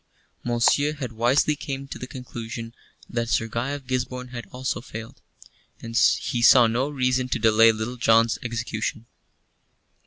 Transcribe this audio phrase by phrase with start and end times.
[0.43, 2.73] Monceux had wisely come to the conclusion
[3.07, 5.21] that Sir Guy of Gisborne had also failed,
[5.79, 9.05] and he saw no reason to delay Little John's execution.